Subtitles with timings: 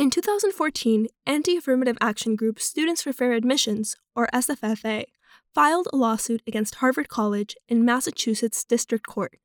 [0.00, 5.04] In 2014, anti affirmative action group Students for Fair Admissions, or SFFA,
[5.54, 9.38] filed a lawsuit against Harvard College in Massachusetts District Court.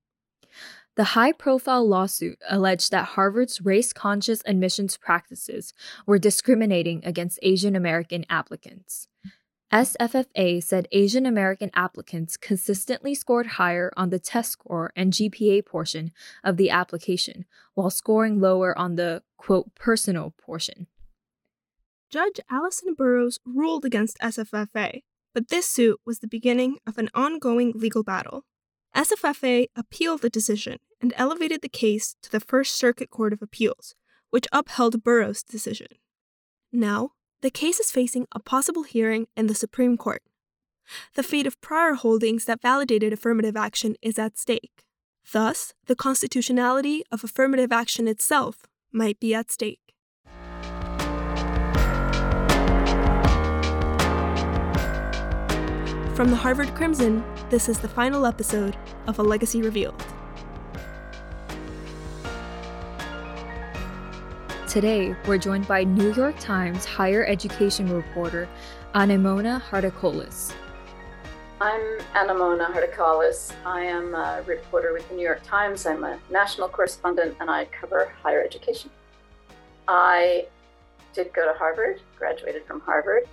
[0.95, 5.73] The high profile lawsuit alleged that Harvard's race conscious admissions practices
[6.05, 9.09] were discriminating against Asian American applicants.
[9.73, 16.11] SFFA said Asian American applicants consistently scored higher on the test score and GPA portion
[16.43, 20.87] of the application, while scoring lower on the, quote, personal portion.
[22.11, 25.01] Judge Allison Burroughs ruled against SFFA,
[25.33, 28.45] but this suit was the beginning of an ongoing legal battle.
[28.95, 33.95] SFFA appealed the decision and elevated the case to the First Circuit Court of Appeals,
[34.29, 35.87] which upheld Burroughs' decision.
[36.71, 37.11] Now,
[37.41, 40.23] the case is facing a possible hearing in the Supreme Court.
[41.15, 44.83] The fate of prior holdings that validated affirmative action is at stake.
[45.31, 49.79] Thus, the constitutionality of affirmative action itself might be at stake.
[56.15, 58.77] From the Harvard Crimson, this is the final episode
[59.07, 60.01] of A Legacy Revealed.
[64.75, 68.45] Today, we're joined by New York Times higher education reporter
[68.93, 70.51] Anemona Hartocollis.
[71.61, 73.53] I'm Anemona Hartocollis.
[73.65, 75.85] I am a reporter with the New York Times.
[75.85, 78.89] I'm a national correspondent and I cover higher education.
[79.87, 80.45] I
[81.13, 83.29] did go to Harvard, graduated from Harvard,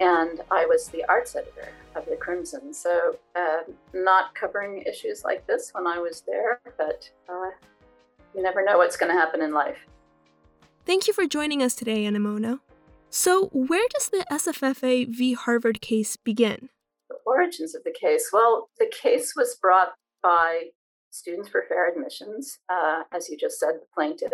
[0.00, 2.72] and I was the arts editor of the Crimson.
[2.72, 3.58] So, uh,
[3.92, 7.50] not covering issues like this when I was there, but uh,
[8.34, 9.76] you never know what's going to happen in life.
[10.88, 12.60] Thank you for joining us today, Anemona.
[13.10, 15.34] So, where does the SFFA v.
[15.34, 16.70] Harvard case begin?
[17.10, 18.30] The origins of the case.
[18.32, 20.68] Well, the case was brought by
[21.10, 24.32] Students for Fair Admissions, uh, as you just said, the plaintiff.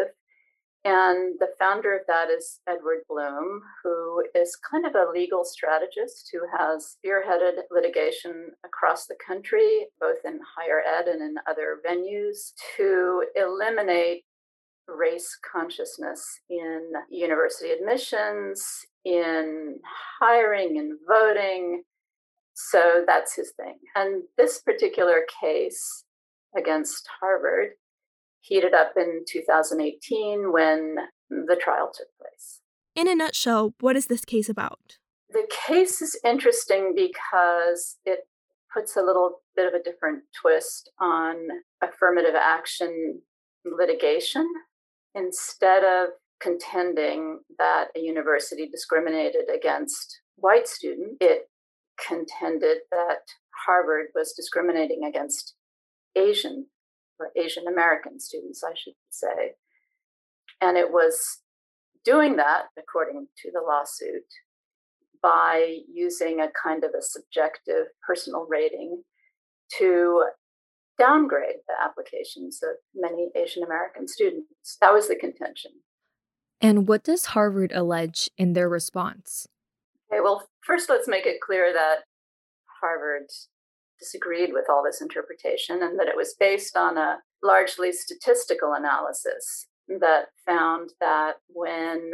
[0.85, 6.31] And the founder of that is Edward Blum, who is kind of a legal strategist
[6.33, 12.53] who has spearheaded litigation across the country, both in higher ed and in other venues,
[12.77, 14.23] to eliminate
[14.89, 19.79] race consciousness in university admissions, in
[20.21, 21.83] hiring and voting.
[22.55, 23.79] So that's his thing.
[23.95, 26.05] And this particular case
[26.57, 27.71] against Harvard
[28.41, 30.97] heated up in 2018 when
[31.31, 32.61] the trial took place.
[32.95, 34.99] In a nutshell, what is this case about?
[35.31, 38.21] The case is interesting because it
[38.73, 41.37] puts a little bit of a different twist on
[41.83, 43.21] affirmative action
[43.65, 44.47] litigation
[45.15, 46.11] instead of
[46.41, 51.49] contending that a university discriminated against white students, it
[52.07, 53.21] contended that
[53.67, 55.55] Harvard was discriminating against
[56.17, 56.67] Asian
[57.19, 59.53] or Asian American students, I should say.
[60.61, 61.41] And it was
[62.05, 64.25] doing that, according to the lawsuit,
[65.23, 69.03] by using a kind of a subjective personal rating
[69.79, 70.25] to
[70.99, 74.77] downgrade the applications of many Asian American students.
[74.81, 75.73] That was the contention.
[76.61, 79.47] And what does Harvard allege in their response?
[80.11, 82.05] Okay, well, first let's make it clear that
[82.81, 83.27] Harvard
[83.99, 89.67] disagreed with all this interpretation and that it was based on a largely statistical analysis
[89.89, 92.11] that found that when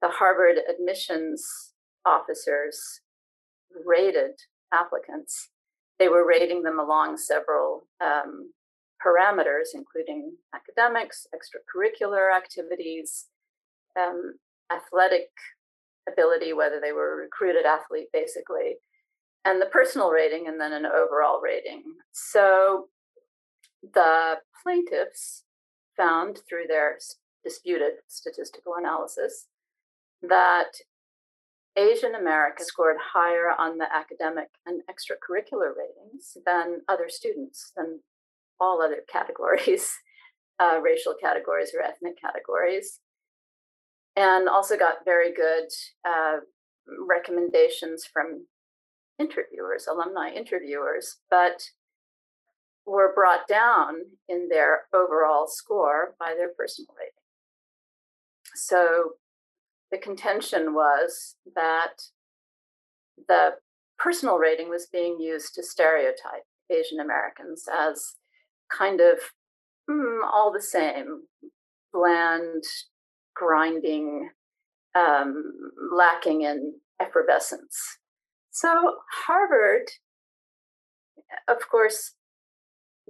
[0.00, 1.72] the Harvard admissions
[2.04, 3.00] officers
[3.84, 4.32] rated
[4.72, 5.50] applicants,
[5.98, 8.52] they were rating them along several um,
[9.04, 13.26] parameters, including academics, extracurricular activities,
[13.98, 14.34] um,
[14.72, 15.28] athletic
[16.08, 18.76] ability, whether they were a recruited athlete, basically,
[19.44, 21.82] and the personal rating, and then an overall rating.
[22.12, 22.88] So
[23.94, 25.44] the plaintiffs
[25.96, 26.98] found through their
[27.44, 29.46] disputed statistical analysis
[30.22, 30.72] that
[31.76, 38.00] Asian America scored higher on the academic and extracurricular ratings than other students, than
[38.58, 39.92] all other categories,
[40.58, 43.00] uh, racial categories or ethnic categories,
[44.16, 45.68] and also got very good
[46.08, 46.38] uh,
[47.06, 48.46] recommendations from
[49.18, 51.70] interviewers, alumni interviewers, but
[52.86, 53.96] were brought down
[54.28, 57.12] in their overall score by their personal rating.
[58.54, 59.14] So
[59.90, 62.02] the contention was that
[63.28, 63.52] the
[63.98, 68.16] personal rating was being used to stereotype Asian Americans as
[68.70, 69.18] kind of
[69.88, 71.22] mm, all the same,
[71.92, 72.64] bland,
[73.34, 74.30] grinding,
[74.94, 75.52] um,
[75.92, 77.98] lacking in effervescence.
[78.50, 78.96] So
[79.26, 79.88] Harvard,
[81.48, 82.14] of course,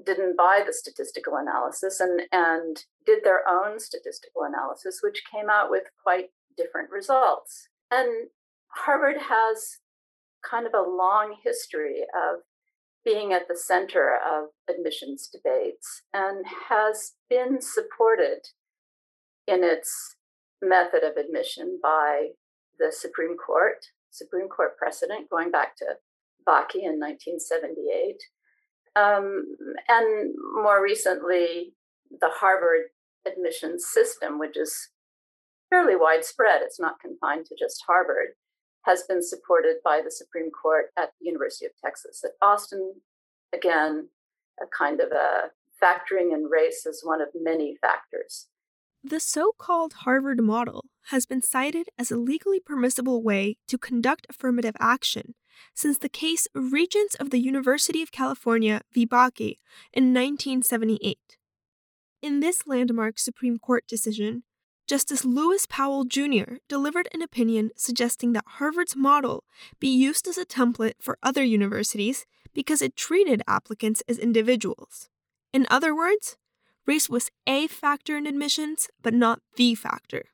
[0.04, 5.70] didn't buy the statistical analysis and, and did their own statistical analysis, which came out
[5.70, 6.26] with quite
[6.56, 7.68] different results.
[7.90, 8.28] And
[8.68, 9.78] Harvard has
[10.48, 12.40] kind of a long history of
[13.04, 18.48] being at the center of admissions debates and has been supported
[19.46, 20.16] in its
[20.60, 22.28] method of admission by
[22.78, 25.84] the Supreme Court, Supreme Court precedent going back to
[26.46, 28.16] Bakke in 1978.
[28.96, 29.56] Um,
[29.88, 31.74] and more recently,
[32.20, 32.86] the Harvard
[33.26, 34.90] admissions system, which is
[35.70, 38.34] fairly widespread, it's not confined to just Harvard,
[38.84, 43.00] has been supported by the Supreme Court at the University of Texas at Austin.
[43.52, 44.08] Again,
[44.60, 45.50] a kind of a
[45.82, 48.48] factoring in race as one of many factors.
[49.04, 54.26] The so called Harvard model has been cited as a legally permissible way to conduct
[54.28, 55.34] affirmative action
[55.74, 59.06] since the case Regents of the University of California v.
[59.06, 59.58] Bakke
[59.92, 61.18] in 1978.
[62.22, 64.42] In this landmark Supreme Court decision,
[64.86, 66.58] Justice Lewis Powell Jr.
[66.68, 69.42] delivered an opinion suggesting that Harvard's model
[69.80, 72.24] be used as a template for other universities
[72.54, 75.08] because it treated applicants as individuals.
[75.52, 76.36] In other words,
[76.86, 80.26] race was a factor in admissions, but not the factor.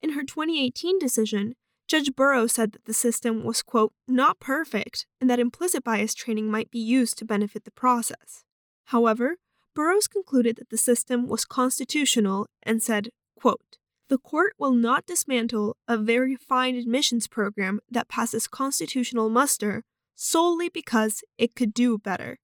[0.00, 1.54] In her 2018 decision,
[1.86, 6.50] Judge Burroughs said that the system was, quote, not perfect and that implicit bias training
[6.50, 8.42] might be used to benefit the process.
[8.86, 9.36] However,
[9.74, 13.78] Burroughs concluded that the system was constitutional and said, Quote,
[14.08, 19.82] the court will not dismantle a very fine admissions program that passes constitutional muster
[20.14, 22.38] solely because it could do better.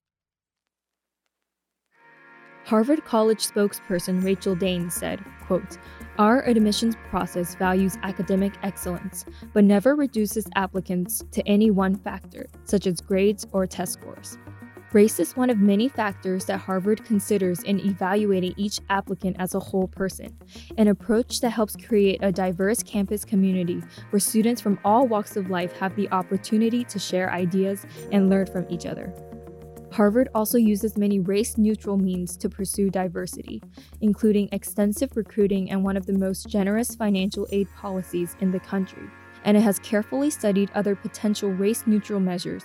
[2.64, 5.78] Harvard College spokesperson Rachael Dane said, quote,
[6.18, 12.86] Our admissions process values academic excellence, but never reduces applicants to any one factor, such
[12.86, 14.38] as grades or test scores.
[14.92, 19.58] Race is one of many factors that Harvard considers in evaluating each applicant as a
[19.58, 20.36] whole person,
[20.76, 25.48] an approach that helps create a diverse campus community where students from all walks of
[25.48, 29.14] life have the opportunity to share ideas and learn from each other.
[29.92, 33.62] Harvard also uses many race neutral means to pursue diversity,
[34.02, 39.08] including extensive recruiting and one of the most generous financial aid policies in the country.
[39.44, 42.62] And it has carefully studied other potential race neutral measures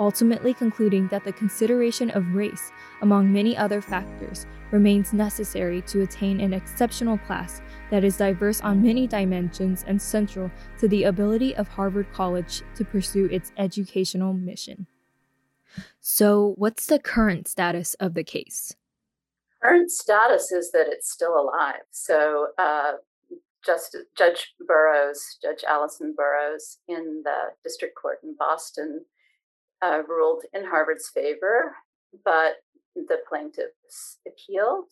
[0.00, 6.40] ultimately concluding that the consideration of race, among many other factors, remains necessary to attain
[6.40, 7.60] an exceptional class
[7.90, 12.84] that is diverse on many dimensions and central to the ability of Harvard College to
[12.84, 14.86] pursue its educational mission.
[16.00, 18.74] So, what's the current status of the case?
[19.62, 21.82] Current status is that it's still alive.
[21.90, 22.92] So, uh,
[23.64, 29.04] just Judge Burroughs, Judge Allison Burroughs, in the district court in Boston,
[29.82, 31.74] uh, ruled in Harvard's favor,
[32.24, 32.56] but
[32.94, 34.86] the plaintiffs appealed.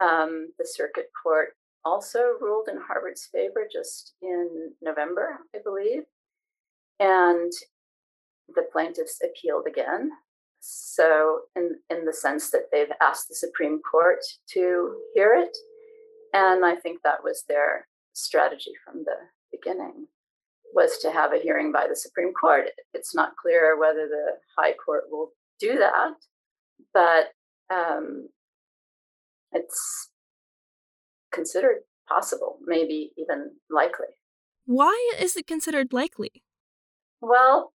[0.00, 6.02] Um, the circuit court also ruled in Harvard's favor just in November, I believe.
[6.98, 7.52] And
[8.54, 10.10] the plaintiffs appealed again.
[10.62, 14.18] So, in, in the sense that they've asked the Supreme Court
[14.52, 15.56] to hear it.
[16.34, 19.16] And I think that was their strategy from the
[19.50, 20.06] beginning
[20.72, 22.66] was to have a hearing by the Supreme Court.
[22.94, 26.14] It's not clear whether the High Court will do that,
[26.94, 27.32] but
[27.74, 28.28] um,
[29.52, 30.10] it's
[31.32, 34.06] considered possible, maybe even likely.
[34.66, 36.42] Why is it considered likely?
[37.20, 37.72] Well,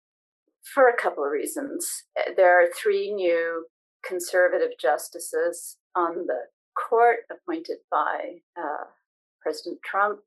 [0.64, 2.04] for a couple of reasons.
[2.36, 3.66] There are three new
[4.06, 6.40] conservative justices on the
[6.88, 8.84] court appointed by uh,
[9.42, 10.20] President Trump.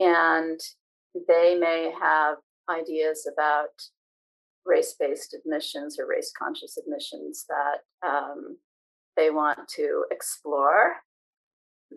[0.00, 0.60] And
[1.28, 2.36] they may have
[2.70, 3.70] ideas about
[4.66, 8.56] race based admissions or race conscious admissions that um,
[9.16, 10.94] they want to explore.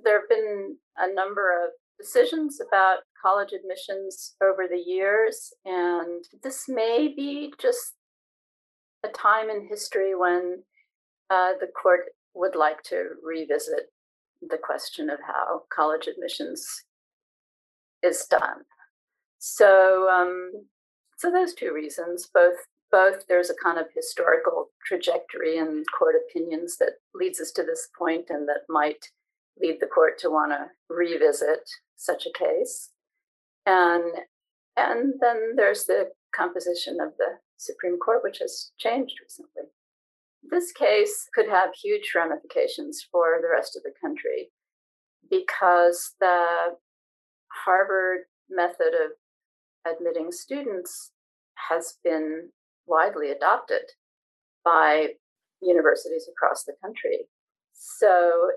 [0.04, 6.66] There have been a number of decisions about college admissions over the years, and this
[6.68, 7.94] may be just
[9.04, 10.64] a time in history when
[11.30, 12.02] uh, the court
[12.36, 13.92] would like to revisit
[14.42, 16.68] the question of how college admissions
[18.04, 18.64] is done.
[19.40, 20.52] So, um,
[21.18, 22.58] so those two reasons, both
[22.90, 27.90] both there's a kind of historical trajectory and court opinions that leads us to this
[27.98, 29.10] point, and that might
[29.60, 32.92] lead the court to want to revisit such a case,
[33.66, 34.04] and
[34.78, 39.72] and then there's the composition of the Supreme Court, which has changed recently.
[40.50, 44.50] This case could have huge ramifications for the rest of the country
[45.30, 46.78] because the
[47.66, 49.12] Harvard method of
[49.92, 51.12] admitting students
[51.70, 52.50] has been
[52.86, 53.82] widely adopted
[54.64, 55.08] by
[55.62, 57.28] universities across the country.
[57.74, 58.50] So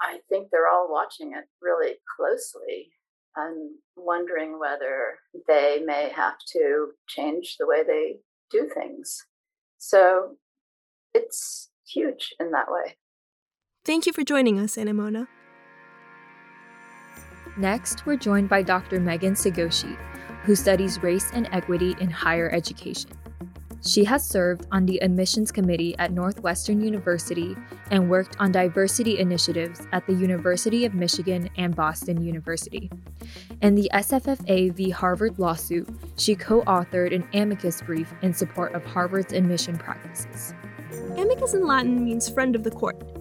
[0.00, 2.90] I think they're all watching it really closely
[3.36, 8.16] and wondering whether they may have to change the way they
[8.50, 9.24] do things.
[9.78, 10.36] So
[11.14, 12.96] it's huge in that way.
[13.84, 15.28] Thank you for joining us, Anemona.
[17.56, 19.00] Next, we're joined by Dr.
[19.00, 19.96] Megan Segoshi,
[20.44, 23.10] who studies race and equity in higher education.
[23.84, 27.56] She has served on the admissions committee at Northwestern University
[27.90, 32.88] and worked on diversity initiatives at the University of Michigan and Boston University.
[33.60, 34.90] In the SFFA v.
[34.90, 40.54] Harvard lawsuit, she co authored an amicus brief in support of Harvard's admission practices.
[41.16, 43.11] Amicus in Latin means friend of the court.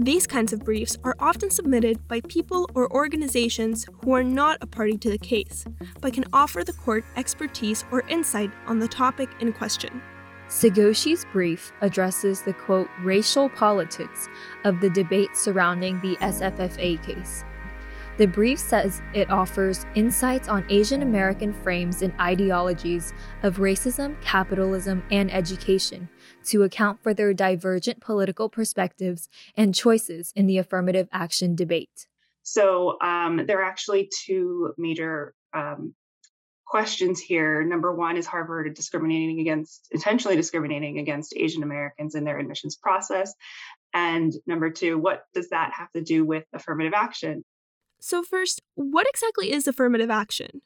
[0.00, 4.66] These kinds of briefs are often submitted by people or organizations who are not a
[4.68, 5.64] party to the case,
[6.00, 10.00] but can offer the court expertise or insight on the topic in question.
[10.46, 14.28] Segoshi's brief addresses the quote racial politics
[14.62, 17.42] of the debate surrounding the SFFA case.
[18.18, 23.12] The brief says it offers insights on Asian American frames and ideologies
[23.42, 26.08] of racism, capitalism, and education
[26.46, 32.06] to account for their divergent political perspectives and choices in the affirmative action debate.
[32.42, 35.94] So um, there are actually two major um,
[36.66, 37.64] questions here.
[37.64, 43.34] Number one is Harvard discriminating against, intentionally discriminating against Asian Americans in their admissions process?
[43.94, 47.44] And number two, what does that have to do with affirmative action?
[48.00, 50.62] So, first, what exactly is affirmative action?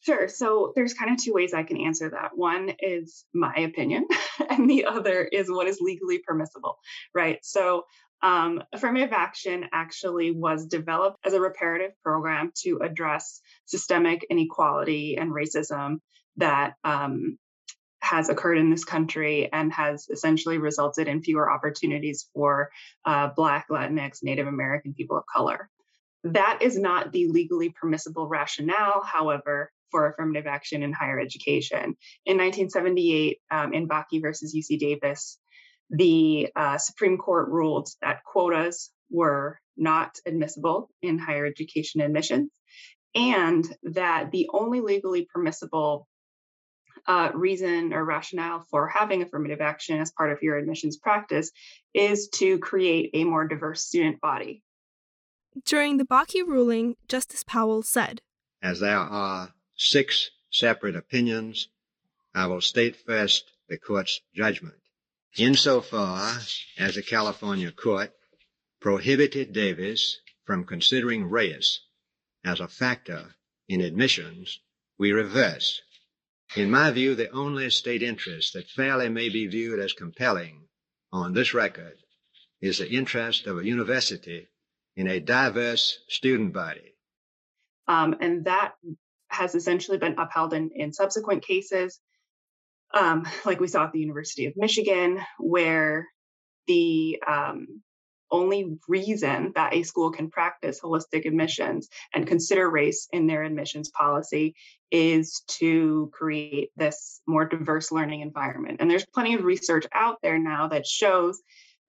[0.00, 0.28] Sure.
[0.28, 2.30] So there's kind of two ways I can answer that.
[2.36, 4.06] One is my opinion,
[4.50, 6.78] and the other is what is legally permissible,
[7.14, 7.38] right?
[7.42, 7.84] So
[8.22, 15.32] um, affirmative action actually was developed as a reparative program to address systemic inequality and
[15.32, 15.98] racism
[16.36, 17.38] that um,
[18.00, 22.70] has occurred in this country and has essentially resulted in fewer opportunities for
[23.04, 25.68] uh, Black, Latinx, Native American people of color.
[26.24, 31.96] That is not the legally permissible rationale, however, for affirmative action in higher education.
[32.26, 35.38] In 1978, um, in Bakke versus UC Davis,
[35.90, 42.50] the uh, Supreme Court ruled that quotas were not admissible in higher education admissions,
[43.14, 46.06] and that the only legally permissible
[47.06, 51.50] uh, reason or rationale for having affirmative action as part of your admissions practice
[51.94, 54.62] is to create a more diverse student body.
[55.64, 58.20] During the Bakke ruling, Justice Powell said,
[58.62, 61.68] As there are six separate opinions,
[62.34, 64.74] I will state first the court's judgment.
[65.36, 66.38] Insofar
[66.78, 68.12] as the California court
[68.80, 71.80] prohibited Davis from considering race
[72.44, 73.34] as a factor
[73.68, 74.60] in admissions,
[74.98, 75.80] we reverse.
[76.56, 80.68] In my view, the only state interest that fairly may be viewed as compelling
[81.12, 81.98] on this record
[82.60, 84.48] is the interest of a university
[84.96, 86.94] in a diverse student body.
[87.86, 88.74] Um, and that
[89.28, 92.00] has essentially been upheld in, in subsequent cases,
[92.94, 96.06] um, like we saw at the University of Michigan, where
[96.66, 97.82] the um,
[98.30, 103.90] only reason that a school can practice holistic admissions and consider race in their admissions
[103.90, 104.54] policy
[104.90, 108.78] is to create this more diverse learning environment.
[108.80, 111.40] And there's plenty of research out there now that shows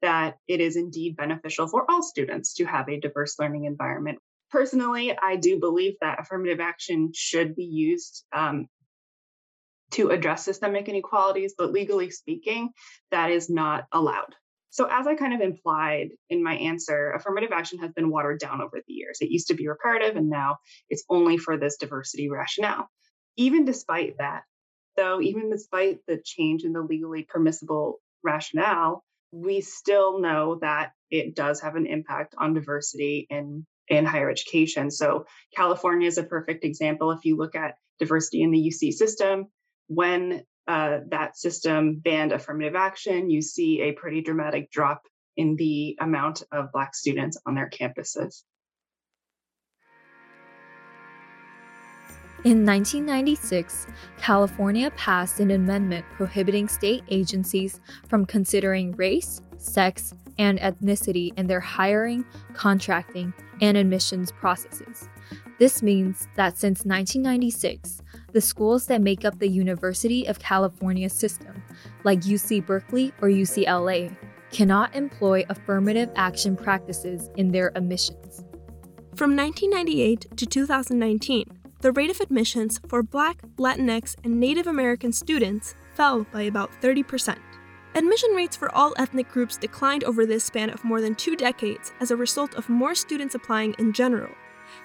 [0.02, 4.20] that it is indeed beneficial for all students to have a diverse learning environment.
[4.52, 8.68] Personally, I do believe that affirmative action should be used um,
[9.92, 12.70] to address systemic inequalities, but legally speaking,
[13.12, 14.36] that is not allowed.
[14.72, 18.62] So, as I kind of implied in my answer, affirmative action has been watered down
[18.62, 19.18] over the years.
[19.20, 20.58] It used to be reparative, and now
[20.90, 22.88] it's only for this diversity rationale.
[23.36, 24.44] Even despite that,
[24.96, 31.36] though, even despite the change in the legally permissible rationale, we still know that it
[31.36, 34.92] does have an impact on diversity in in higher education.
[34.92, 37.12] So California is a perfect example.
[37.12, 39.48] If you look at diversity in the UC system,
[39.88, 45.02] when uh, that system banned affirmative action, you see a pretty dramatic drop
[45.36, 48.44] in the amount of Black students on their campuses.
[52.46, 61.38] In 1996, California passed an amendment prohibiting state agencies from considering race, sex, and ethnicity
[61.38, 65.08] in their hiring, contracting, and admissions processes.
[65.60, 71.62] This means that since 1996, the schools that make up the University of California system,
[72.06, 74.16] like UC Berkeley or UCLA,
[74.52, 78.46] cannot employ affirmative action practices in their admissions.
[79.16, 81.44] From 1998 to 2019,
[81.82, 87.38] the rate of admissions for Black, Latinx, and Native American students fell by about 30%.
[87.96, 91.92] Admission rates for all ethnic groups declined over this span of more than two decades
[92.00, 94.32] as a result of more students applying in general,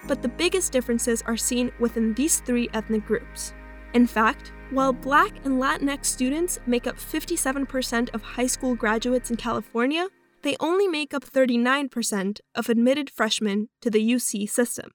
[0.07, 3.53] but the biggest differences are seen within these three ethnic groups.
[3.93, 9.37] In fact, while Black and Latinx students make up 57% of high school graduates in
[9.37, 10.07] California,
[10.41, 14.91] they only make up 39% of admitted freshmen to the UC system.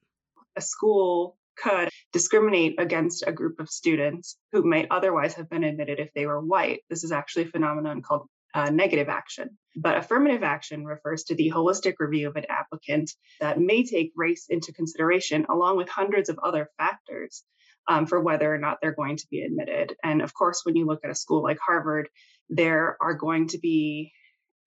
[0.57, 6.01] A school could discriminate against a group of students who might otherwise have been admitted
[6.01, 6.81] if they were white.
[6.89, 9.51] This is actually a phenomenon called uh, negative action.
[9.77, 14.47] But affirmative action refers to the holistic review of an applicant that may take race
[14.49, 17.45] into consideration, along with hundreds of other factors.
[17.89, 19.97] Um, for whether or not they're going to be admitted.
[20.05, 22.09] And of course, when you look at a school like Harvard,
[22.51, 24.13] there are going to be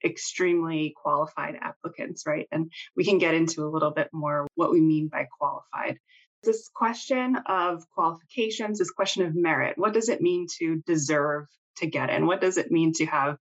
[0.03, 2.47] extremely qualified applicants, right?
[2.51, 5.99] And we can get into a little bit more what we mean by qualified.
[6.43, 11.45] This question of qualifications, this question of merit, what does it mean to deserve
[11.77, 12.25] to get in?
[12.25, 13.37] What does it mean to have,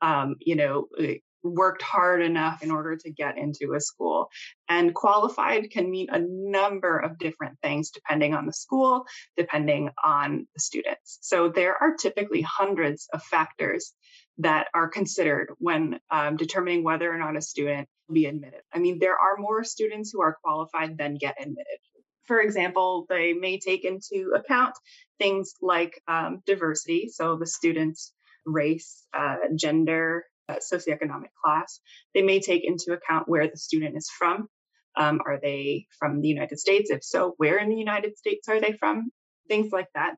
[0.00, 4.30] um, you know, eh, worked hard enough in order to get into a school.
[4.68, 9.04] And qualified can mean a number of different things depending on the school,
[9.36, 11.18] depending on the students.
[11.20, 13.92] So there are typically hundreds of factors
[14.38, 18.62] that are considered when um, determining whether or not a student will be admitted.
[18.72, 21.78] I mean, there are more students who are qualified than get admitted.
[22.26, 24.74] For example, they may take into account
[25.18, 28.12] things like um, diversity, so the student's
[28.46, 31.80] race, uh, gender, uh, socioeconomic class.
[32.14, 34.48] They may take into account where the student is from.
[34.96, 36.90] Um, are they from the United States?
[36.90, 39.10] If so, where in the United States are they from?
[39.48, 40.14] Things like that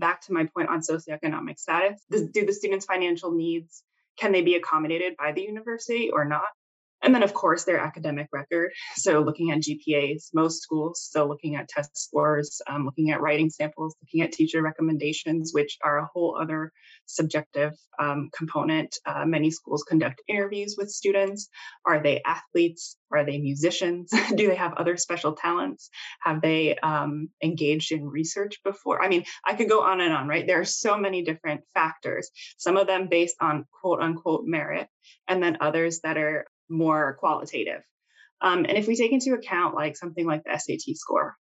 [0.00, 3.84] back to my point on socioeconomic status do the students financial needs
[4.18, 6.48] can they be accommodated by the university or not
[7.02, 8.72] and then, of course, their academic record.
[8.96, 13.50] So, looking at GPAs, most schools still looking at test scores, um, looking at writing
[13.50, 16.72] samples, looking at teacher recommendations, which are a whole other
[17.06, 18.96] subjective um, component.
[19.06, 21.48] Uh, many schools conduct interviews with students.
[21.86, 22.96] Are they athletes?
[23.12, 24.10] Are they musicians?
[24.34, 25.90] Do they have other special talents?
[26.22, 29.02] Have they um, engaged in research before?
[29.02, 30.46] I mean, I could go on and on, right?
[30.46, 34.88] There are so many different factors, some of them based on quote unquote merit,
[35.28, 37.82] and then others that are more qualitative.
[38.40, 41.36] Um, and if we take into account like something like the SAT score,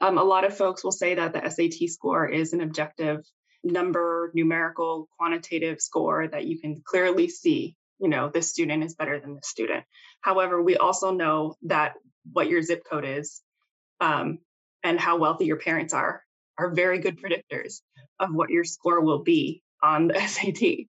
[0.00, 3.24] um, a lot of folks will say that the SAT score is an objective
[3.64, 9.18] number, numerical, quantitative score that you can clearly see, you know, this student is better
[9.18, 9.84] than this student.
[10.20, 11.94] However, we also know that
[12.32, 13.42] what your zip code is
[14.00, 14.38] um,
[14.84, 16.22] and how wealthy your parents are
[16.58, 17.80] are very good predictors
[18.18, 20.86] of what your score will be on the SAT.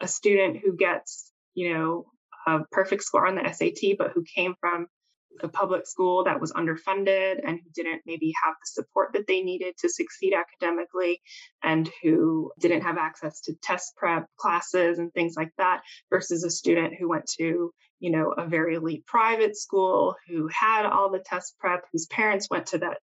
[0.00, 2.06] A student who gets, you know,
[2.46, 4.86] a perfect score on the SAT, but who came from
[5.42, 9.42] a public school that was underfunded and who didn't maybe have the support that they
[9.42, 11.20] needed to succeed academically
[11.62, 16.50] and who didn't have access to test prep classes and things like that versus a
[16.50, 21.18] student who went to you know a very elite private school who had all the
[21.24, 22.98] test prep whose parents went to that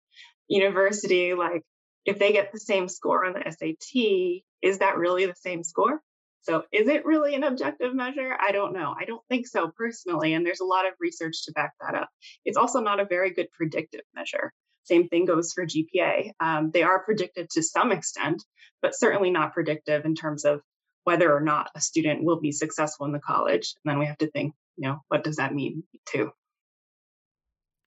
[0.47, 1.33] university.
[1.33, 1.63] Like
[2.05, 6.01] if they get the same score on the SAT is that really the same score
[6.43, 8.35] so, is it really an objective measure?
[8.39, 8.95] I don't know.
[8.99, 10.33] I don't think so personally.
[10.33, 12.09] And there's a lot of research to back that up.
[12.45, 14.51] It's also not a very good predictive measure.
[14.83, 16.31] Same thing goes for GPA.
[16.39, 18.43] Um, they are predictive to some extent,
[18.81, 20.61] but certainly not predictive in terms of
[21.03, 23.75] whether or not a student will be successful in the college.
[23.83, 26.31] And then we have to think, you know, what does that mean too?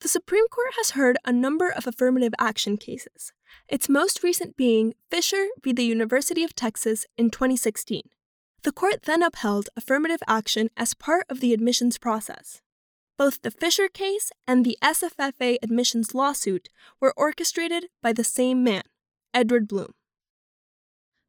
[0.00, 3.32] The Supreme Court has heard a number of affirmative action cases,
[3.68, 5.72] its most recent being Fisher v.
[5.72, 8.02] the University of Texas in 2016.
[8.64, 12.62] The court then upheld affirmative action as part of the admissions process.
[13.18, 18.84] Both the Fisher case and the SFFA admissions lawsuit were orchestrated by the same man,
[19.34, 19.92] Edward Blum.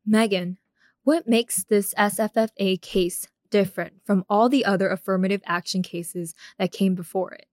[0.05, 0.59] Megan,
[1.03, 6.95] what makes this SFFA case different from all the other affirmative action cases that came
[6.95, 7.47] before it?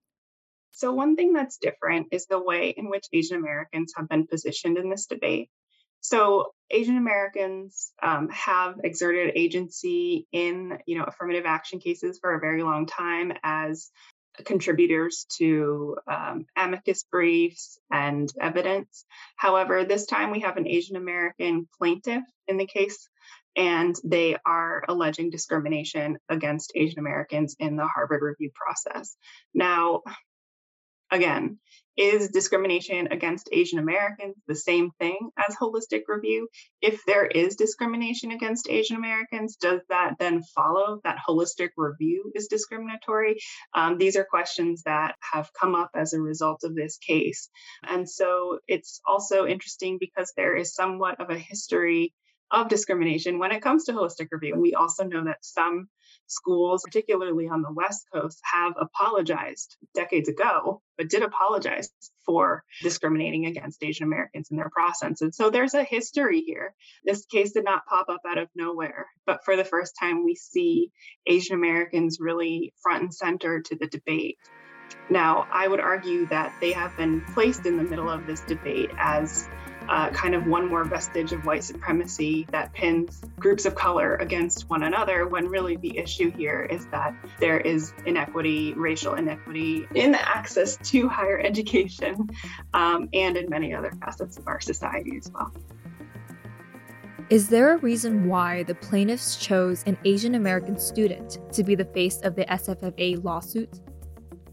[0.71, 4.79] So, one thing that's different is the way in which Asian Americans have been positioned
[4.79, 5.51] in this debate.
[6.03, 12.41] So Asian Americans um, have exerted agency in, you know, affirmative action cases for a
[12.41, 13.91] very long time as
[14.45, 19.05] contributors to um, amicus briefs and evidence.
[19.37, 23.09] However, this time we have an Asian American plaintiff in the case,
[23.57, 29.17] and they are alleging discrimination against Asian Americans in the Harvard review process.
[29.55, 30.03] Now,
[31.13, 31.59] again,
[31.97, 36.49] is discrimination against Asian Americans the same thing as holistic review?
[36.81, 42.49] If there is discrimination against Asian Americans, does that then follow that holistic review is
[42.49, 43.37] discriminatory?
[43.75, 47.51] Um, these are questions that have come up as a result of this case.
[47.87, 52.15] And so it's also interesting because there is somewhat of a history
[52.51, 54.55] of discrimination when it comes to holistic review.
[54.55, 55.89] And we also know that some
[56.27, 61.91] schools, particularly on the West Coast, have apologized decades ago, but did apologize
[62.25, 65.21] for discriminating against Asian Americans in their process.
[65.21, 66.75] And so there's a history here.
[67.05, 70.35] This case did not pop up out of nowhere, but for the first time, we
[70.35, 70.91] see
[71.27, 74.39] Asian Americans really front and center to the debate.
[75.11, 78.91] Now, I would argue that they have been placed in the middle of this debate
[78.99, 79.49] as
[79.89, 84.71] uh, kind of one more vestige of white supremacy that pins groups of color against
[84.71, 90.15] one another, when really the issue here is that there is inequity, racial inequity in
[90.15, 92.29] access to higher education
[92.75, 95.53] um, and in many other facets of our society as well.
[97.31, 101.87] Is there a reason why the plaintiffs chose an Asian American student to be the
[101.87, 103.81] face of the SFFA lawsuit?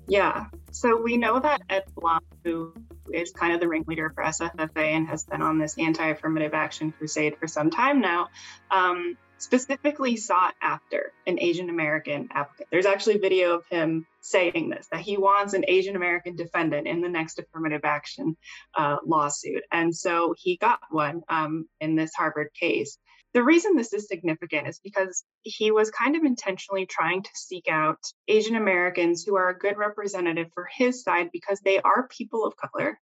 [0.10, 0.48] Yeah.
[0.72, 2.74] So we know that Ed Blum, who
[3.14, 6.92] is kind of the ringleader for SFFA and has been on this anti affirmative action
[6.92, 8.30] crusade for some time now,
[8.72, 12.70] um, specifically sought after an Asian American applicant.
[12.72, 16.88] There's actually a video of him saying this that he wants an Asian American defendant
[16.88, 18.36] in the next affirmative action
[18.76, 19.64] uh, lawsuit.
[19.72, 22.98] And so he got one um, in this Harvard case.
[23.34, 27.68] The reason this is significant is because he was kind of intentionally trying to seek
[27.70, 32.46] out Asian Americans who are a good representative for his side because they are people
[32.46, 33.00] of color.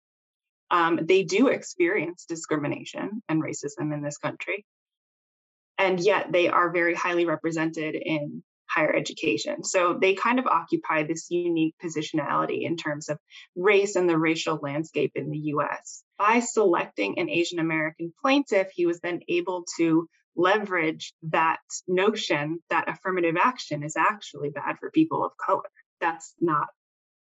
[0.71, 4.67] Um, they do experience discrimination and racism in this country.
[5.79, 8.43] And yet they are very highly represented in
[8.75, 9.65] higher education.
[9.65, 13.19] So they kind of occupy this unique positionality in terms of
[13.57, 16.03] race and the racial landscape in the US.
[16.19, 22.89] By selecting an Asian American plaintiff, he was then able to leverage that notion that
[22.89, 25.69] affirmative action is actually bad for people of color.
[26.01, 26.69] That's not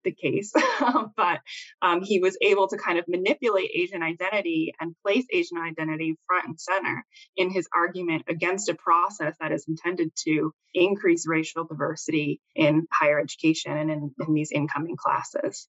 [0.05, 0.53] the case,
[1.17, 1.41] but
[1.81, 6.47] um, he was able to kind of manipulate Asian identity and place Asian identity front
[6.47, 7.03] and center
[7.35, 13.19] in his argument against a process that is intended to increase racial diversity in higher
[13.19, 15.67] education and in, in these incoming classes.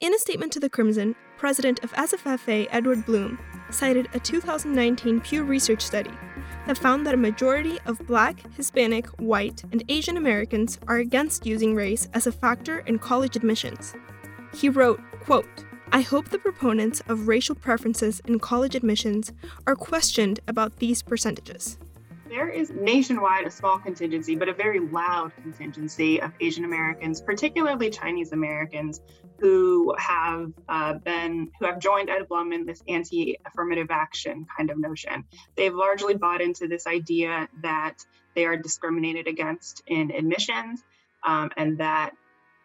[0.00, 3.38] In a statement to the Crimson, president of SFFA Edward Blum
[3.70, 6.10] cited a 2019 Pew Research study
[6.66, 11.76] that found that a majority of Black, Hispanic, White, and Asian Americans are against using
[11.76, 13.94] race as a factor in college admissions.
[14.52, 19.32] He wrote, quote, I hope the proponents of racial preferences in college admissions
[19.66, 21.78] are questioned about these percentages
[22.34, 27.90] there is nationwide a small contingency, but a very loud contingency of Asian Americans, particularly
[27.90, 29.02] Chinese Americans,
[29.38, 34.78] who have uh, been who have joined Ed Blum in this anti-affirmative action kind of
[34.78, 35.24] notion.
[35.56, 40.82] They've largely bought into this idea that they are discriminated against in admissions,
[41.24, 42.12] um, and that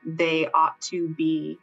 [0.05, 1.57] they ought to be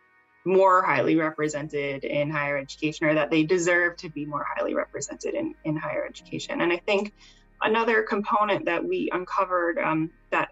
[0.44, 5.34] more highly represented in higher education or that they deserve to be more highly represented
[5.34, 6.60] in, in higher education.
[6.60, 7.12] And I think
[7.60, 10.50] another component that we uncovered um, that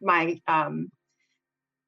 [0.00, 0.90] my um,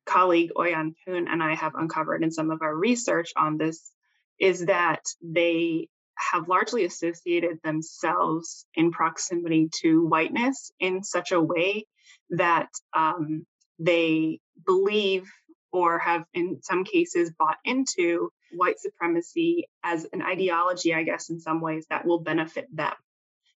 [0.07, 3.91] colleague OiYan Poon and I have uncovered in some of our research on this
[4.39, 11.87] is that they have largely associated themselves in proximity to whiteness in such a way
[12.31, 13.47] that um,
[13.79, 15.31] they believe
[15.73, 21.41] or have in some cases bought into white supremacy as an ideology, I guess, in
[21.41, 22.93] some ways that will benefit them.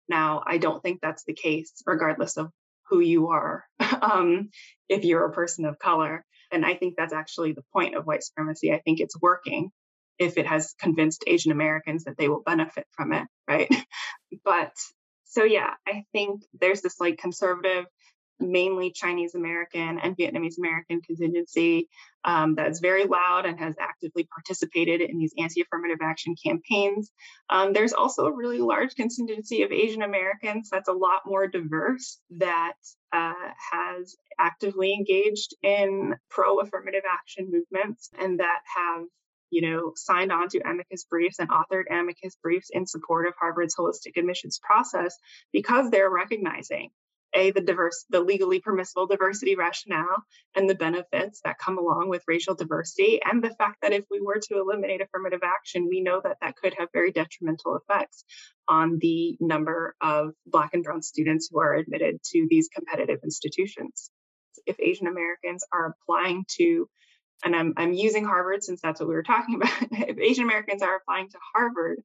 [0.08, 2.52] Now, I don't think that's the case, regardless of
[2.90, 3.66] who you are,
[4.02, 4.50] um,
[4.90, 6.26] if you're a person of color.
[6.52, 8.72] And I think that's actually the point of white supremacy.
[8.72, 9.72] I think it's working
[10.18, 13.70] if it has convinced Asian Americans that they will benefit from it, right?
[14.46, 14.72] but
[15.26, 17.86] so, yeah, I think there's this like conservative
[18.40, 21.90] mainly Chinese American and Vietnamese American contingency
[22.24, 27.12] um, that's very loud and has actively participated in these anti affirmative action campaigns.
[27.50, 32.20] Um, there's also a really large contingency of Asian Americans that's a lot more diverse
[32.38, 32.74] that
[33.14, 33.34] uh,
[33.72, 39.06] has actively engaged in pro affirmative action movements and that have
[39.52, 43.76] you know, signed on to amicus briefs and authored amicus briefs in support of Harvard's
[43.76, 45.16] holistic admissions process
[45.54, 46.90] because they're recognizing
[47.36, 50.24] a the diverse the legally permissible diversity rationale
[50.56, 54.22] and the benefits that come along with racial diversity and the fact that if we
[54.22, 58.24] were to eliminate affirmative action we know that that could have very detrimental effects
[58.68, 64.10] on the number of black and brown students who are admitted to these competitive institutions
[64.66, 66.88] if asian americans are applying to
[67.44, 69.70] and I'm, I'm using Harvard since that's what we were talking about.
[69.92, 72.00] if Asian Americans are applying to Harvard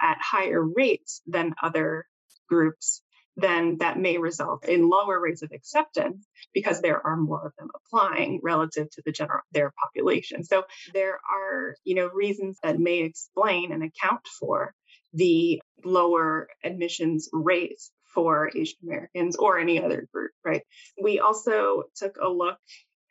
[0.00, 2.06] at higher rates than other
[2.48, 3.02] groups,
[3.36, 7.68] then that may result in lower rates of acceptance because there are more of them
[7.74, 10.42] applying relative to the general their population.
[10.42, 14.74] So there are, you know, reasons that may explain and account for
[15.12, 20.62] the lower admissions rates for Asian Americans or any other group, right?
[21.00, 22.58] We also took a look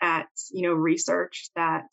[0.02, 1.86] at, you know, research that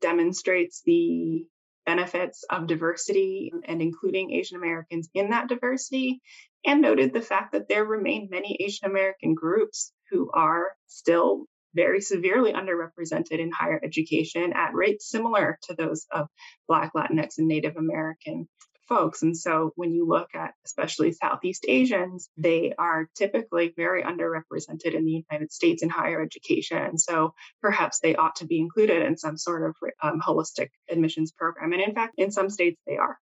[0.00, 1.44] demonstrates the
[1.86, 6.20] benefits of diversity and including Asian Americans in that diversity,
[6.64, 12.00] and noted the fact that there remain many Asian American groups who are still very
[12.00, 16.26] severely underrepresented in higher education at rates similar to those of
[16.66, 18.48] Black, Latinx, and Native American
[18.90, 19.22] folks.
[19.22, 25.06] And so when you look at especially Southeast Asians, they are typically very underrepresented in
[25.06, 26.76] the United States in higher education.
[26.76, 31.32] And so perhaps they ought to be included in some sort of um, holistic admissions
[31.32, 31.72] program.
[31.72, 33.16] And in fact, in some states, they are.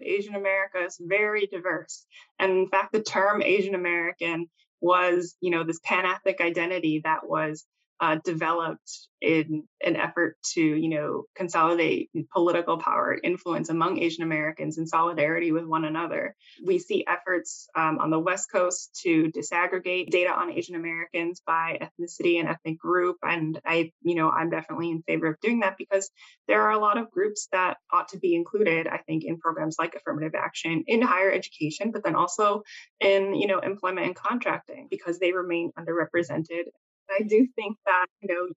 [0.00, 2.06] Asian America is very diverse.
[2.38, 4.48] And in fact, the term Asian American
[4.80, 7.66] was, you know, this pan-ethnic identity that was
[8.00, 14.78] uh, developed in an effort to, you know, consolidate political power influence among Asian Americans
[14.78, 16.34] in solidarity with one another.
[16.64, 21.78] We see efforts um, on the West Coast to disaggregate data on Asian Americans by
[21.82, 23.16] ethnicity and ethnic group.
[23.22, 26.10] And I, you know, I'm definitely in favor of doing that because
[26.48, 29.76] there are a lot of groups that ought to be included, I think, in programs
[29.78, 32.62] like affirmative action in higher education, but then also
[33.00, 36.64] in, you know, employment and contracting because they remain underrepresented
[37.10, 38.48] I do think that, you know,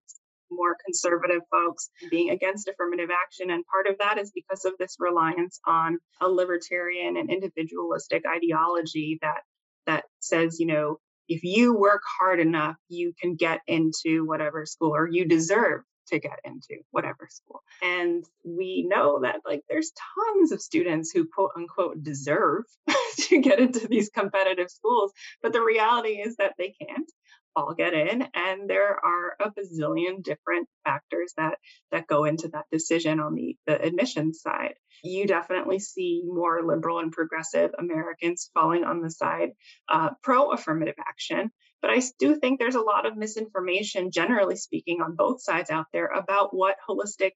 [0.50, 3.50] more conservative folks being against affirmative action.
[3.50, 9.18] And part of that is because of this reliance on a libertarian and individualistic ideology
[9.22, 9.40] that
[9.86, 14.94] that says, you know, if you work hard enough, you can get into whatever school
[14.94, 17.62] or you deserve to get into whatever school.
[17.82, 22.64] And we know that like there's tons of students who quote unquote deserve
[23.20, 25.12] to get into these competitive schools,
[25.42, 27.10] but the reality is that they can't
[27.56, 31.58] all get in and there are a bazillion different factors that
[31.90, 34.74] that go into that decision on the, the admissions side.
[35.02, 39.50] You definitely see more liberal and progressive americans falling on the side
[39.88, 41.50] uh, pro affirmative action
[41.82, 45.86] but i do think there's a lot of misinformation generally speaking on both sides out
[45.92, 47.32] there about what holistic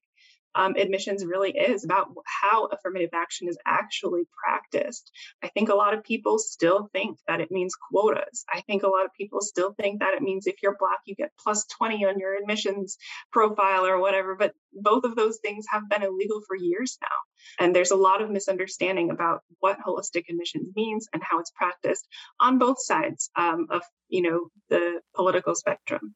[0.55, 5.11] um, admissions really is about how affirmative action is actually practiced.
[5.43, 8.45] I think a lot of people still think that it means quotas.
[8.51, 11.15] I think a lot of people still think that it means if you're Black, you
[11.15, 12.97] get plus 20 on your admissions
[13.31, 14.35] profile or whatever.
[14.35, 17.65] But both of those things have been illegal for years now.
[17.65, 22.07] And there's a lot of misunderstanding about what holistic admissions means and how it's practiced
[22.39, 26.15] on both sides um, of you know the political spectrum.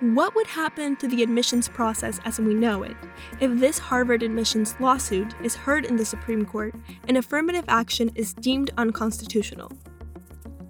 [0.00, 2.96] What would happen to the admissions process as we know it
[3.38, 6.74] if this Harvard admissions lawsuit is heard in the Supreme Court
[7.06, 9.70] and affirmative action is deemed unconstitutional?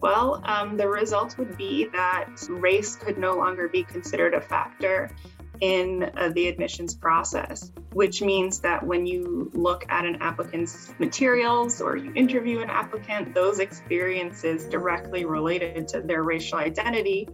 [0.01, 5.12] Well, um, the result would be that race could no longer be considered a factor
[5.61, 11.81] in uh, the admissions process, which means that when you look at an applicant's materials
[11.81, 17.29] or you interview an applicant, those experiences directly related to their racial identity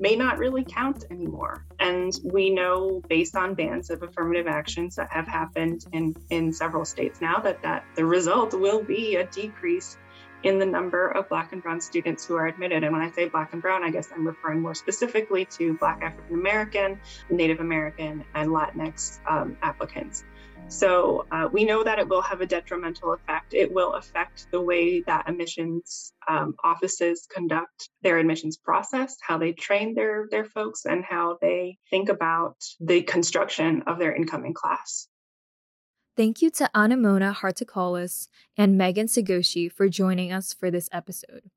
[0.00, 1.64] may not really count anymore.
[1.78, 6.84] And we know based on bans of affirmative actions that have happened in, in several
[6.84, 9.98] states now that, that the result will be a decrease
[10.42, 12.82] in the number of Black and Brown students who are admitted.
[12.82, 16.02] And when I say Black and Brown, I guess I'm referring more specifically to Black
[16.02, 20.24] African American, Native American, and Latinx um, applicants.
[20.70, 23.54] So uh, we know that it will have a detrimental effect.
[23.54, 29.52] It will affect the way that admissions um, offices conduct their admissions process, how they
[29.52, 35.08] train their, their folks, and how they think about the construction of their incoming class.
[36.16, 41.50] Thank you to Anemona Hartocollis and Megan Segoshi for joining us for this episode.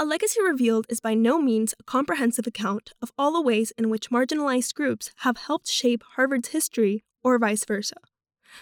[0.00, 3.90] A Legacy Revealed is by no means a comprehensive account of all the ways in
[3.90, 7.96] which marginalized groups have helped shape Harvard's history or vice versa.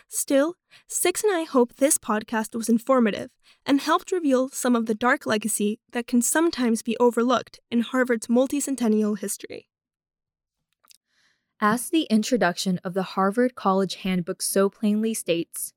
[0.08, 0.54] Still,
[0.86, 3.32] Six and I hope this podcast was informative
[3.66, 8.28] and helped reveal some of the dark legacy that can sometimes be overlooked in Harvard's
[8.28, 9.68] multicentennial history.
[11.60, 15.74] As the introduction of the Harvard College Handbook so plainly states,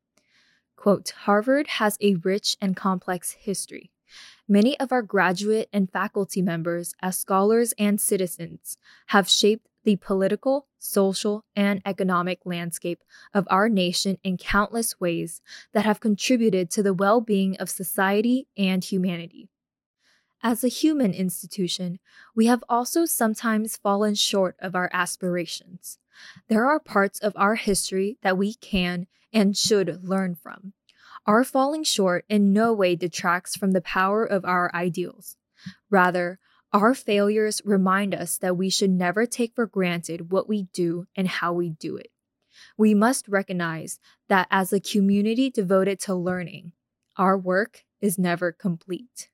[0.77, 3.91] quote, Harvard has a rich and complex history
[4.51, 10.65] Many of our graduate and faculty members, as scholars and citizens, have shaped the political,
[10.79, 15.39] social, and economic landscape of our nation in countless ways
[15.73, 19.49] that have contributed to the well being of society and humanity.
[20.41, 21.99] As a human institution,
[22.33, 25.99] we have also sometimes fallen short of our aspirations.
[26.47, 30.73] There are parts of our history that we can and should learn from.
[31.25, 35.35] Our falling short in no way detracts from the power of our ideals.
[35.89, 36.39] Rather,
[36.71, 41.27] our failures remind us that we should never take for granted what we do and
[41.27, 42.11] how we do it.
[42.77, 46.71] we must recognize that as a community devoted to learning,
[47.17, 49.29] our work is never complete.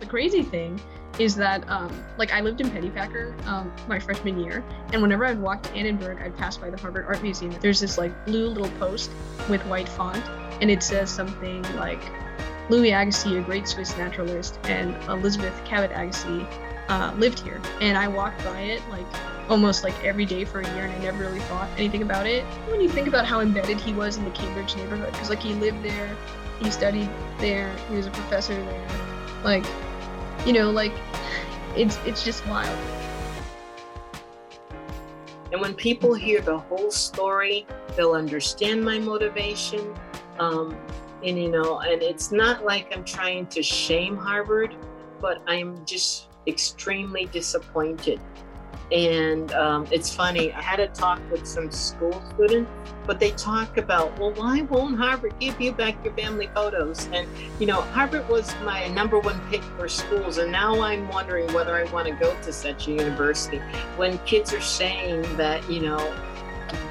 [0.00, 0.80] The crazy thing
[1.18, 5.40] is that um, like I lived in Pennypacker um, my freshman year, and whenever I'd
[5.40, 7.54] walk to Annenberg, I'd pass by the Harvard Art Museum.
[7.60, 9.10] There's this like blue little post
[9.48, 10.24] with white font,
[10.60, 12.00] and it says something like
[12.68, 16.46] Louis Agassiz, a great Swiss naturalist, and Elizabeth Cabot Agassiz
[16.88, 17.60] uh, lived here.
[17.80, 19.06] And I walked by it like
[19.48, 22.44] almost like every day for a year, and I never really thought anything about it.
[22.68, 25.54] When you think about how embedded he was in the Cambridge neighborhood, because like he
[25.54, 26.16] lived there,
[26.60, 28.88] he studied there, he was a professor there,
[29.44, 29.64] like
[30.46, 30.92] you know, like
[31.76, 32.78] it's it's just wild.
[35.52, 39.94] And when people hear the whole story, they'll understand my motivation.
[40.38, 40.76] Um,
[41.22, 44.74] and you know, and it's not like I'm trying to shame Harvard,
[45.20, 48.20] but I'm just extremely disappointed
[48.92, 52.70] and um, it's funny, I had a talk with some school students,
[53.06, 57.08] but they talk about, well, why won't Harvard give you back your family photos?
[57.12, 60.38] And, you know, Harvard was my number one pick for schools.
[60.38, 63.58] And now I'm wondering whether I want to go to such a university.
[63.96, 66.14] When kids are saying that, you know,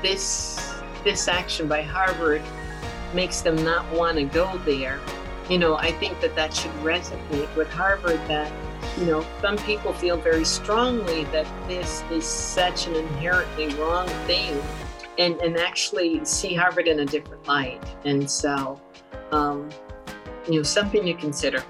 [0.02, 2.42] this, this action by Harvard
[3.14, 5.00] makes them not want to go there,
[5.50, 8.52] you know, I think that that should resonate with Harvard that
[8.98, 14.62] you know, some people feel very strongly that this is such an inherently wrong thing
[15.18, 17.84] and, and actually see Harvard in a different light.
[18.06, 18.80] And so,
[19.32, 19.70] um,
[20.48, 21.64] you know, something to consider.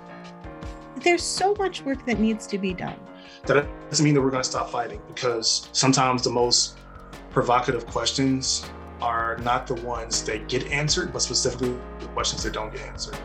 [0.97, 2.99] There's so much work that needs to be done.
[3.45, 6.77] That doesn't mean that we're going to stop fighting because sometimes the most
[7.31, 8.69] provocative questions
[9.01, 13.17] are not the ones that get answered, but specifically the questions that don't get answered.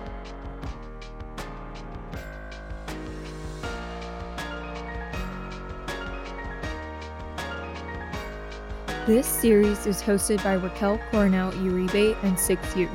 [9.08, 12.90] This series is hosted by Raquel Coronel Uribe and 6U.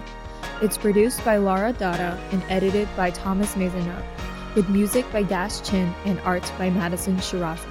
[0.62, 4.06] It's produced by Laura Dada and edited by Thomas Maisonneuve,
[4.54, 7.66] with music by Dash Chin and art by Madison Shirazi.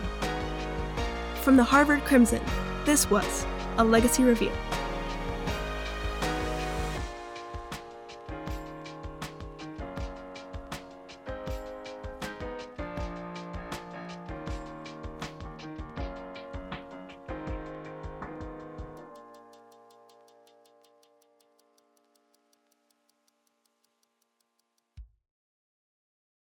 [1.36, 2.42] From the Harvard Crimson,
[2.84, 3.46] this was
[3.78, 4.58] a Legacy Revealed.